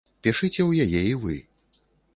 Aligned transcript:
Пішыце 0.27 0.55
ў 0.69 0.71
яе 0.87 1.01
і 1.11 1.15
вы. 1.27 1.35